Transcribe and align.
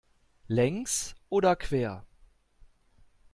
Längs 0.47 1.13
oder 1.29 1.55
quer? 1.55 2.03